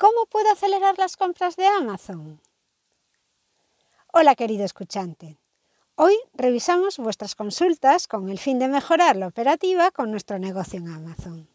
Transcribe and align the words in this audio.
¿Cómo 0.00 0.24
puedo 0.24 0.50
acelerar 0.50 0.96
las 0.96 1.18
compras 1.18 1.56
de 1.56 1.66
Amazon? 1.66 2.40
Hola 4.14 4.34
querido 4.34 4.64
escuchante. 4.64 5.36
Hoy 5.94 6.16
revisamos 6.32 6.96
vuestras 6.96 7.34
consultas 7.34 8.08
con 8.08 8.30
el 8.30 8.38
fin 8.38 8.58
de 8.58 8.68
mejorar 8.68 9.16
la 9.16 9.26
operativa 9.26 9.90
con 9.90 10.10
nuestro 10.10 10.38
negocio 10.38 10.78
en 10.78 10.88
Amazon. 10.88 11.50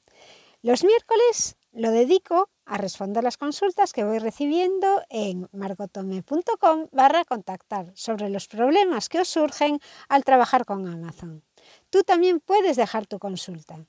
Los 0.62 0.84
miércoles 0.84 1.58
lo 1.71 1.89
dedico 1.89 2.52
a 2.66 2.78
responder 2.78 3.24
las 3.24 3.38
consultas 3.38 3.94
que 3.94 4.04
voy 4.04 4.20
recibiendo 4.20 5.02
en 5.10 5.50
margotome.com 5.52 6.90
barra 6.92 7.26
contactar 7.26 7.94
sobre 7.96 8.30
los 8.30 8.48
problemas 8.48 9.10
que 9.10 9.22
os 9.22 9.28
surgen 9.28 9.80
al 10.08 10.24
trabajar 10.24 10.66
con 10.66 10.88
Amazon. 10.88 11.42
Tú 11.90 12.04
también 12.04 12.40
puedes 12.42 12.78
dejar 12.78 13.08
tu 13.08 13.18
consulta. 13.18 13.88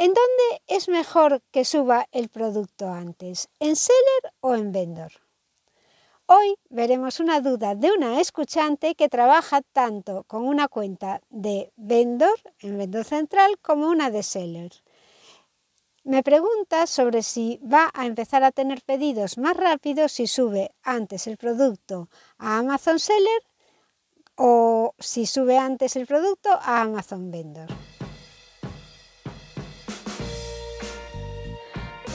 ¿En 0.00 0.14
dónde 0.14 0.62
es 0.66 0.88
mejor 0.88 1.42
que 1.50 1.66
suba 1.66 2.06
el 2.10 2.30
producto 2.30 2.88
antes? 2.88 3.50
¿En 3.58 3.76
seller 3.76 4.32
o 4.40 4.54
en 4.54 4.72
vendor? 4.72 5.12
Hoy 6.24 6.56
veremos 6.70 7.20
una 7.20 7.42
duda 7.42 7.74
de 7.74 7.92
una 7.92 8.18
escuchante 8.18 8.94
que 8.94 9.10
trabaja 9.10 9.60
tanto 9.60 10.24
con 10.24 10.44
una 10.44 10.68
cuenta 10.68 11.20
de 11.28 11.70
vendor 11.76 12.32
en 12.60 12.78
vendor 12.78 13.04
central 13.04 13.58
como 13.60 13.88
una 13.88 14.10
de 14.10 14.22
seller. 14.22 14.72
Me 16.02 16.22
pregunta 16.22 16.86
sobre 16.86 17.22
si 17.22 17.60
va 17.62 17.90
a 17.92 18.06
empezar 18.06 18.42
a 18.42 18.52
tener 18.52 18.80
pedidos 18.80 19.36
más 19.36 19.54
rápidos 19.54 20.12
si 20.12 20.26
sube 20.26 20.70
antes 20.82 21.26
el 21.26 21.36
producto 21.36 22.08
a 22.38 22.56
Amazon 22.56 22.98
Seller 22.98 23.42
o 24.34 24.94
si 24.98 25.26
sube 25.26 25.58
antes 25.58 25.94
el 25.96 26.06
producto 26.06 26.48
a 26.52 26.80
Amazon 26.80 27.30
Vendor. 27.30 27.68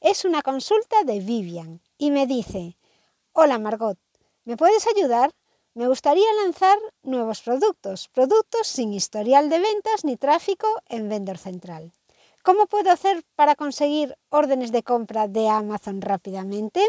Es 0.00 0.26
una 0.26 0.42
consulta 0.42 1.04
de 1.04 1.20
Vivian 1.20 1.80
y 1.96 2.10
me 2.10 2.26
dice, 2.26 2.76
hola 3.32 3.58
Margot, 3.58 3.98
¿me 4.44 4.56
puedes 4.56 4.86
ayudar? 4.86 5.32
Me 5.72 5.88
gustaría 5.88 6.30
lanzar 6.44 6.78
nuevos 7.02 7.40
productos, 7.40 8.08
productos 8.08 8.66
sin 8.66 8.92
historial 8.92 9.48
de 9.48 9.58
ventas 9.58 10.04
ni 10.04 10.18
tráfico 10.18 10.68
en 10.88 11.08
Vendor 11.08 11.38
Central. 11.38 11.92
¿Cómo 12.42 12.66
puedo 12.66 12.90
hacer 12.90 13.24
para 13.36 13.54
conseguir 13.54 14.16
órdenes 14.28 14.70
de 14.70 14.82
compra 14.82 15.28
de 15.28 15.48
Amazon 15.48 16.02
rápidamente? 16.02 16.86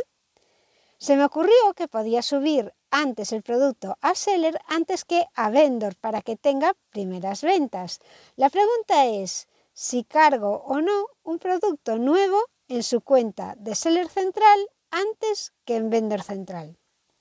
Se 0.98 1.16
me 1.16 1.24
ocurrió 1.24 1.74
que 1.76 1.88
podía 1.88 2.22
subir 2.22 2.74
antes 2.92 3.32
el 3.32 3.42
producto 3.42 3.98
a 4.02 4.16
Seller 4.16 4.60
antes 4.68 5.06
que 5.06 5.26
a 5.34 5.50
Vendor 5.50 5.96
para 5.96 6.22
que 6.22 6.36
tenga 6.36 6.76
primeras 6.90 7.42
ventas. 7.42 8.00
La 8.36 8.50
pregunta 8.50 9.06
es 9.06 9.48
si 9.74 10.04
cargo 10.04 10.64
o 10.66 10.82
no 10.82 11.08
un 11.24 11.40
producto 11.40 11.98
nuevo 11.98 12.44
en 12.68 12.84
su 12.84 13.02
cuenta 13.02 13.56
de 13.58 13.76
Seller 13.76 14.10
Central 14.10 14.68
antes 14.92 15.54
que 15.66 15.76
en 15.76 15.90
Vender 15.90 16.24
Central. 16.24 16.78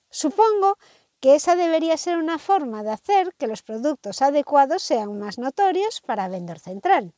Supongo 0.09 0.77
que 1.19 1.35
esa 1.35 1.55
debería 1.55 1.97
ser 1.97 2.17
una 2.17 2.37
forma 2.37 2.83
de 2.83 2.91
hacer 2.91 3.33
que 3.37 3.47
los 3.47 3.63
productos 3.63 4.21
adecuados 4.21 4.83
sean 4.83 5.17
más 5.17 5.37
notorios 5.37 6.01
para 6.01 6.27
Vendor 6.27 6.59
Central. 6.59 7.13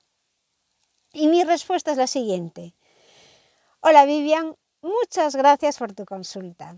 Y 1.11 1.27
mi 1.27 1.43
respuesta 1.43 1.91
es 1.91 1.97
la 1.97 2.07
siguiente. 2.07 2.75
Hola 3.81 4.05
Vivian, 4.05 4.55
muchas 4.81 5.35
gracias 5.35 5.77
por 5.77 5.93
tu 5.93 6.05
consulta. 6.05 6.77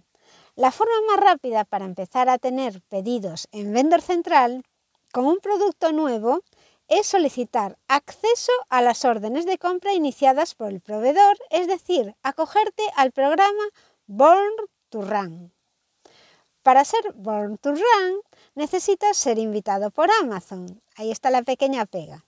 La 0.56 0.72
forma 0.72 0.94
más 1.08 1.20
rápida 1.20 1.66
para 1.66 1.86
empezar 1.86 2.30
a 2.30 2.38
tener 2.38 2.82
pedidos 2.84 3.48
en 3.52 3.74
Vendor 3.74 4.02
Central 4.02 4.64
con 5.12 5.26
un 5.26 5.40
producto 5.40 5.92
nuevo 5.92 6.42
es 6.88 7.08
solicitar 7.08 7.78
acceso 7.88 8.52
a 8.70 8.82
las 8.82 9.06
órdenes 9.06 9.46
de 9.46 9.58
compra 9.58 9.94
iniciadas 9.94 10.56
por 10.56 10.70
el 10.70 10.82
proveedor, 10.82 11.38
es 11.50 11.68
decir, 11.68 12.16
acogerte 12.24 12.84
al 12.96 13.12
programa 13.12 13.64
Born 14.08 14.54
to 14.90 15.02
Run. 15.02 15.54
Para 16.64 16.86
ser 16.86 17.14
Born 17.16 17.58
to 17.58 17.72
Run 17.72 18.22
necesitas 18.56 19.18
ser 19.18 19.40
invitado 19.40 19.90
por 19.90 20.10
Amazon. 20.22 20.82
Ahí 20.96 21.12
está 21.12 21.30
la 21.32 21.42
pequeña 21.42 21.86
pega. 21.86 22.26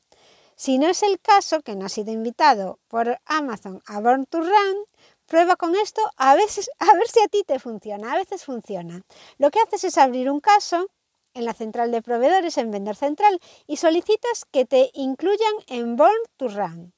Si 0.55 0.77
no 0.77 0.87
es 0.87 1.03
el 1.03 1.19
caso, 1.19 1.61
que 1.61 1.75
no 1.75 1.85
has 1.85 1.93
sido 1.93 2.11
invitado 2.11 2.79
por 2.87 3.19
Amazon 3.25 3.81
a 3.85 3.99
Born 3.99 4.25
to 4.25 4.39
Run, 4.39 4.85
prueba 5.25 5.55
con 5.55 5.75
esto 5.75 6.01
a, 6.17 6.35
veces, 6.35 6.69
a 6.79 6.93
ver 6.93 7.07
si 7.07 7.19
a 7.21 7.27
ti 7.27 7.43
te 7.45 7.59
funciona. 7.59 8.13
A 8.13 8.17
veces 8.17 8.43
funciona. 8.43 9.01
Lo 9.37 9.51
que 9.51 9.59
haces 9.59 9.83
es 9.83 9.97
abrir 9.97 10.29
un 10.29 10.39
caso 10.39 10.87
en 11.33 11.45
la 11.45 11.53
central 11.53 11.91
de 11.91 12.01
proveedores, 12.01 12.57
en 12.57 12.71
Vender 12.71 12.95
Central, 12.95 13.39
y 13.67 13.77
solicitas 13.77 14.45
que 14.51 14.65
te 14.65 14.91
incluyan 14.93 15.53
en 15.67 15.95
Born 15.95 16.11
to 16.37 16.47
Run. 16.47 16.93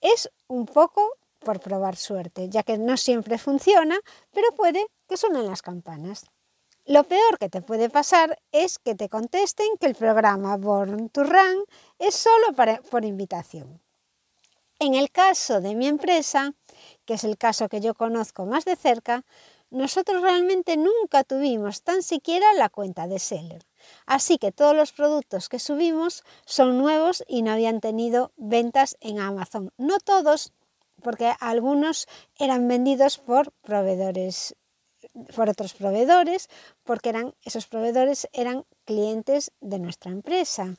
Es 0.00 0.30
un 0.46 0.66
poco 0.66 1.10
por 1.40 1.60
probar 1.60 1.96
suerte, 1.96 2.48
ya 2.48 2.62
que 2.62 2.78
no 2.78 2.96
siempre 2.96 3.38
funciona, 3.38 3.98
pero 4.32 4.48
puede 4.52 4.86
que 5.08 5.16
suenen 5.16 5.46
las 5.46 5.62
campanas. 5.62 6.26
Lo 6.84 7.04
peor 7.04 7.38
que 7.38 7.48
te 7.48 7.62
puede 7.62 7.90
pasar 7.90 8.38
es 8.52 8.78
que 8.78 8.94
te 8.94 9.08
contesten 9.08 9.76
que 9.80 9.86
el 9.86 9.94
programa 9.94 10.56
Born 10.56 11.08
to 11.08 11.24
Run 11.24 11.64
es 11.98 12.14
solo 12.14 12.54
por 12.90 13.04
invitación. 13.04 13.80
En 14.78 14.94
el 14.94 15.10
caso 15.10 15.60
de 15.60 15.74
mi 15.74 15.88
empresa, 15.88 16.52
que 17.04 17.14
es 17.14 17.24
el 17.24 17.38
caso 17.38 17.68
que 17.68 17.80
yo 17.80 17.94
conozco 17.94 18.44
más 18.44 18.64
de 18.64 18.76
cerca, 18.76 19.24
nosotros 19.76 20.22
realmente 20.22 20.76
nunca 20.76 21.22
tuvimos 21.22 21.82
tan 21.82 22.02
siquiera 22.02 22.46
la 22.54 22.68
cuenta 22.68 23.06
de 23.06 23.18
seller. 23.18 23.62
Así 24.06 24.38
que 24.38 24.50
todos 24.50 24.74
los 24.74 24.92
productos 24.92 25.48
que 25.48 25.58
subimos 25.58 26.24
son 26.46 26.78
nuevos 26.78 27.22
y 27.28 27.42
no 27.42 27.52
habían 27.52 27.80
tenido 27.80 28.32
ventas 28.36 28.96
en 29.00 29.20
Amazon. 29.20 29.70
No 29.76 29.98
todos, 29.98 30.52
porque 31.02 31.32
algunos 31.40 32.08
eran 32.38 32.66
vendidos 32.66 33.18
por 33.18 33.52
proveedores 33.62 34.56
por 35.34 35.48
otros 35.48 35.74
proveedores, 35.74 36.48
porque 36.82 37.10
eran, 37.10 37.34
esos 37.44 37.66
proveedores 37.66 38.28
eran 38.32 38.64
clientes 38.84 39.52
de 39.60 39.78
nuestra 39.78 40.10
empresa 40.10 40.76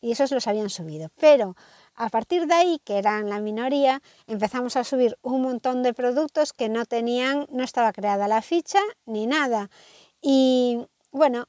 y 0.00 0.12
esos 0.12 0.30
los 0.32 0.46
habían 0.46 0.68
subido. 0.68 1.10
Pero 1.18 1.56
a 1.94 2.08
partir 2.08 2.46
de 2.46 2.54
ahí, 2.54 2.80
que 2.84 2.98
eran 2.98 3.28
la 3.28 3.40
minoría, 3.40 4.02
empezamos 4.26 4.76
a 4.76 4.84
subir 4.84 5.18
un 5.22 5.42
montón 5.42 5.82
de 5.82 5.94
productos 5.94 6.52
que 6.52 6.68
no 6.68 6.84
tenían, 6.86 7.46
no 7.50 7.64
estaba 7.64 7.92
creada 7.92 8.28
la 8.28 8.42
ficha 8.42 8.80
ni 9.06 9.26
nada. 9.26 9.70
Y 10.20 10.86
bueno, 11.10 11.48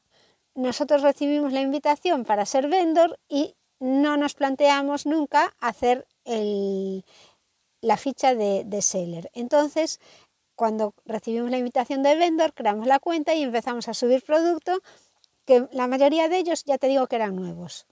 nosotros 0.55 1.01
recibimos 1.01 1.53
la 1.53 1.61
invitación 1.61 2.25
para 2.25 2.45
ser 2.45 2.67
vendor 2.67 3.19
y 3.27 3.55
no 3.79 4.17
nos 4.17 4.33
planteamos 4.33 5.05
nunca 5.05 5.53
hacer 5.59 6.07
la 6.25 7.97
ficha 7.97 8.35
de, 8.35 8.81
seller. 8.81 9.29
Entonces, 9.33 9.99
cuando 10.55 10.93
recibimos 11.05 11.51
la 11.51 11.57
invitación 11.57 12.03
de 12.03 12.15
vendor, 12.15 12.53
creamos 12.53 12.87
la 12.87 12.99
cuenta 12.99 13.33
y 13.33 13.43
empezamos 13.43 13.87
a 13.87 13.93
subir 13.93 14.23
productos 14.23 14.79
que 15.45 15.67
la 15.71 15.87
mayoría 15.87 16.29
de 16.29 16.37
ellos 16.37 16.63
ya 16.63 16.77
te 16.77 16.87
digo 16.87 17.07
que 17.07 17.17
eran 17.17 17.35
nuevos. 17.35 17.85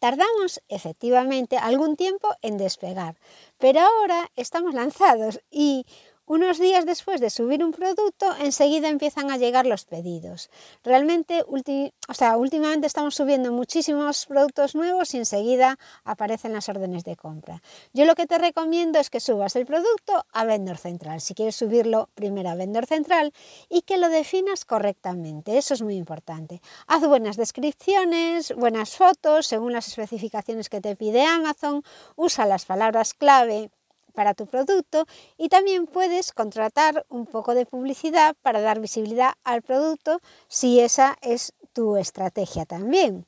Tardamos 0.00 0.62
efectivamente 0.68 1.58
algún 1.58 1.94
tiempo 1.94 2.28
en 2.40 2.56
despegar, 2.56 3.16
pero 3.58 3.80
ahora 3.80 4.30
estamos 4.34 4.72
lanzados 4.74 5.40
y 5.50 5.84
Unos 6.30 6.60
días 6.60 6.86
después 6.86 7.20
de 7.20 7.28
subir 7.28 7.64
un 7.64 7.72
producto, 7.72 8.36
enseguida 8.38 8.88
empiezan 8.88 9.32
a 9.32 9.36
llegar 9.36 9.66
los 9.66 9.84
pedidos. 9.84 10.48
Realmente, 10.84 11.42
últimamente 11.48 12.86
estamos 12.86 13.16
subiendo 13.16 13.50
muchísimos 13.50 14.26
productos 14.26 14.76
nuevos 14.76 15.12
y 15.12 15.16
enseguida 15.16 15.76
aparecen 16.04 16.52
las 16.52 16.68
órdenes 16.68 17.02
de 17.02 17.16
compra. 17.16 17.64
Yo 17.92 18.04
lo 18.04 18.14
que 18.14 18.28
te 18.28 18.38
recomiendo 18.38 19.00
es 19.00 19.10
que 19.10 19.18
subas 19.18 19.56
el 19.56 19.66
producto 19.66 20.24
a 20.32 20.44
Vendor 20.44 20.78
Central. 20.78 21.20
Si 21.20 21.34
quieres 21.34 21.56
subirlo 21.56 22.08
primero 22.14 22.50
a 22.50 22.54
Vendor 22.54 22.86
Central 22.86 23.32
y 23.68 23.82
que 23.82 23.98
lo 23.98 24.08
definas 24.08 24.64
correctamente. 24.64 25.58
Eso 25.58 25.74
es 25.74 25.82
muy 25.82 25.96
importante. 25.96 26.62
Haz 26.86 27.04
buenas 27.08 27.38
descripciones, 27.38 28.54
buenas 28.54 28.96
fotos 28.96 29.48
según 29.48 29.72
las 29.72 29.88
especificaciones 29.88 30.68
que 30.68 30.80
te 30.80 30.94
pide 30.94 31.24
Amazon. 31.24 31.82
Usa 32.14 32.46
las 32.46 32.66
palabras 32.66 33.14
clave 33.14 33.72
para 34.10 34.34
tu 34.34 34.46
producto 34.46 35.06
y 35.36 35.48
también 35.48 35.86
puedes 35.86 36.32
contratar 36.32 37.04
un 37.08 37.26
poco 37.26 37.54
de 37.54 37.66
publicidad 37.66 38.36
para 38.42 38.60
dar 38.60 38.80
visibilidad 38.80 39.32
al 39.44 39.62
producto 39.62 40.20
si 40.48 40.80
esa 40.80 41.16
es 41.22 41.52
tu 41.72 41.96
estrategia 41.96 42.66
también. 42.66 43.26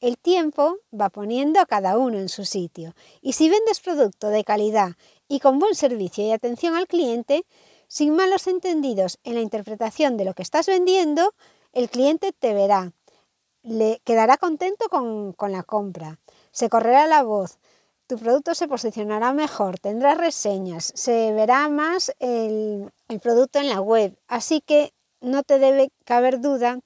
El 0.00 0.16
tiempo 0.16 0.76
va 0.92 1.08
poniendo 1.10 1.58
a 1.60 1.66
cada 1.66 1.98
uno 1.98 2.18
en 2.18 2.28
su 2.28 2.44
sitio 2.44 2.94
y 3.20 3.32
si 3.32 3.48
vendes 3.48 3.80
producto 3.80 4.28
de 4.28 4.44
calidad 4.44 4.92
y 5.26 5.40
con 5.40 5.58
buen 5.58 5.74
servicio 5.74 6.24
y 6.24 6.30
atención 6.30 6.76
al 6.76 6.86
cliente, 6.86 7.44
sin 7.88 8.14
malos 8.14 8.46
entendidos 8.46 9.18
en 9.24 9.34
la 9.34 9.40
interpretación 9.40 10.16
de 10.16 10.24
lo 10.24 10.34
que 10.34 10.42
estás 10.42 10.66
vendiendo, 10.66 11.34
el 11.72 11.90
cliente 11.90 12.32
te 12.32 12.54
verá, 12.54 12.92
le 13.62 14.00
quedará 14.04 14.36
contento 14.36 14.88
con, 14.88 15.32
con 15.32 15.52
la 15.52 15.64
compra, 15.64 16.20
se 16.52 16.68
correrá 16.68 17.06
la 17.06 17.22
voz, 17.22 17.58
tu 18.08 18.16
producto 18.16 18.54
se 18.54 18.68
posicionará 18.68 19.34
mejor, 19.34 19.78
tendrás 19.78 20.16
reseñas, 20.16 20.92
se 20.94 21.30
verá 21.34 21.68
más 21.68 22.10
el, 22.18 22.90
producto 23.22 23.58
en 23.58 23.68
la 23.68 23.82
web. 23.82 24.18
Así 24.26 24.62
que 24.62 24.94
no 25.20 25.42
te 25.42 25.58
debe 25.58 25.92
caber 26.06 26.40
duda 26.40 26.80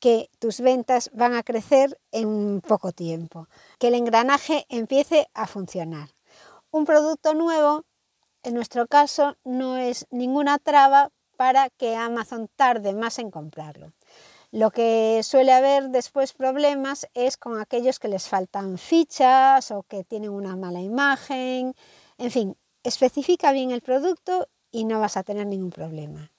que 0.00 0.30
tus 0.38 0.60
ventas 0.60 1.10
van 1.12 1.34
a 1.34 1.42
crecer 1.42 2.00
en 2.10 2.62
poco 2.62 2.90
tiempo, 2.92 3.48
que 3.78 3.88
el 3.88 3.94
engranaje 3.94 4.64
empiece 4.70 5.28
a 5.34 5.46
funcionar. 5.46 6.08
Un 6.70 6.86
producto 6.86 7.34
nuevo, 7.34 7.84
en 8.42 8.54
nuestro 8.54 8.86
caso, 8.86 9.36
no 9.44 9.76
es 9.76 10.06
ninguna 10.10 10.58
traba 10.58 11.10
para 11.36 11.68
que 11.68 11.96
Amazon 11.96 12.48
tarde 12.56 12.94
más 12.94 13.18
en 13.18 13.30
comprarlo. 13.30 13.92
Lo 14.52 14.70
que 14.70 15.22
suele 15.22 15.50
haber 15.50 15.88
después 15.88 16.34
problemas 16.34 17.08
es 17.14 17.38
con 17.38 17.58
aquellos 17.58 17.98
que 17.98 18.08
les 18.08 18.28
faltan 18.28 18.76
fichas 18.76 19.70
o 19.70 19.82
que 19.82 20.04
tienen 20.04 20.28
una 20.28 20.56
mala 20.56 20.80
imagen. 20.80 21.74
En 22.18 22.30
fin, 22.30 22.56
especifica 22.82 23.52
bien 23.52 23.70
el 23.70 23.80
producto 23.80 24.48
y 24.70 24.84
no 24.84 25.00
vas 25.00 25.16
a 25.16 25.22
tener 25.22 25.46
ningún 25.46 25.70
problema. 25.70 26.30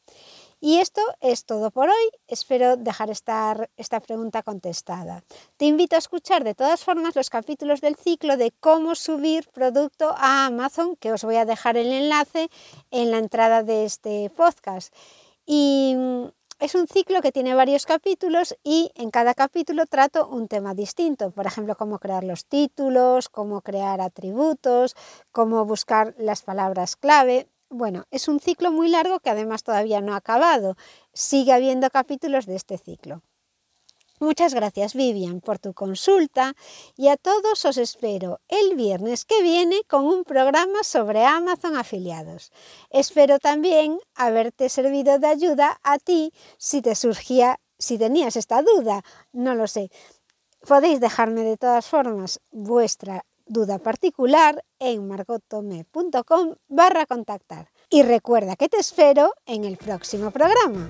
Y 0.60 0.78
esto 0.78 1.02
es 1.22 1.46
todo 1.46 1.72
por 1.72 1.90
hoy. 1.90 2.10
Espero 2.28 2.78
dejar 2.78 3.10
esta, 3.10 3.68
esta 3.78 4.00
pregunta 4.00 4.44
contestada. 4.44 5.24
Te 5.58 5.66
invito 5.66 5.96
a 5.96 6.00
escuchar 6.00 6.44
de 6.44 6.54
todas 6.54 6.84
formas 6.84 7.16
los 7.16 7.32
capítulos 7.32 7.82
del 7.82 7.96
ciclo 7.96 8.38
de 8.38 8.52
cómo 8.60 8.94
subir 8.94 9.50
producto 9.50 10.14
a 10.16 10.46
Amazon, 10.46 10.96
que 10.98 11.12
os 11.12 11.24
voy 11.24 11.38
a 11.38 11.46
dejar 11.46 11.78
el 11.78 11.92
enlace 11.92 12.50
en 12.92 13.10
la 13.10 13.18
entrada 13.18 13.64
de 13.64 13.86
este 13.86 14.30
podcast. 14.30 14.94
Y 15.48 15.98
es 16.64 16.76
un 16.76 16.88
ciclo 16.88 17.22
que 17.22 17.34
tiene 17.34 17.56
varios 17.56 17.86
capítulos 17.86 18.56
y 18.64 18.90
en 18.96 19.12
cada 19.12 19.34
capítulo 19.34 19.86
trato 19.86 20.30
un 20.30 20.48
tema 20.48 20.74
distinto. 20.74 21.32
Por 21.32 21.46
ejemplo, 21.46 21.76
cómo 21.76 22.00
crear 22.00 22.24
los 22.24 22.46
títulos, 22.46 23.28
cómo 23.28 23.60
crear 23.60 24.00
atributos, 24.00 24.96
cómo 25.34 25.66
buscar 25.66 26.16
las 26.18 26.42
palabras 26.42 26.96
clave. 26.96 27.50
Bueno, 27.68 28.06
es 28.12 28.30
un 28.30 28.40
ciclo 28.40 28.72
muy 28.72 28.88
largo 28.88 29.20
que 29.20 29.30
además 29.30 29.64
todavía 29.64 30.00
no 30.00 30.14
ha 30.14 30.18
acabado. 30.18 30.78
Sigue 31.12 31.52
habiendo 31.52 31.90
capítulos 31.90 32.46
de 32.46 32.56
este 32.56 32.78
ciclo. 32.78 33.22
Muchas 34.24 34.54
gracias 34.54 34.94
Vivian 34.94 35.42
por 35.42 35.60
tu 35.60 35.74
consulta 35.74 36.56
y 36.96 37.10
a 37.10 37.18
todos 37.18 37.66
os 37.66 37.76
espero 37.76 38.40
el 38.48 38.78
viernes 38.78 39.26
que 39.26 39.44
viene 39.44 39.82
con 39.86 40.06
un 40.06 40.24
programa 40.24 40.82
sobre 40.84 41.26
Amazon 41.26 41.76
afiliados. 41.76 42.54
Espero 42.90 43.38
también 43.38 44.00
haberte 44.16 44.70
servido 44.70 45.20
de 45.20 45.28
ayuda 45.28 45.78
a 45.84 45.98
ti 45.98 46.32
si 46.58 46.82
te 46.82 46.96
surgía, 46.96 47.60
si 47.78 47.98
tenías 47.98 48.38
esta 48.38 48.62
duda, 48.62 49.04
no 49.34 49.56
lo 49.56 49.68
sé. 49.68 49.92
Podéis 50.66 51.02
dejarme 51.02 51.42
de 51.42 51.58
todas 51.58 51.86
formas 51.86 52.40
vuestra 52.50 53.26
duda 53.46 53.78
particular 53.78 54.64
en 54.80 55.06
margotome.com 55.06 56.56
barra 56.70 57.06
contactar. 57.06 57.68
Y 57.90 58.04
recuerda 58.04 58.56
que 58.56 58.70
te 58.70 58.78
espero 58.78 59.34
en 59.46 59.66
el 59.66 59.76
próximo 59.76 60.32
programa. 60.32 60.90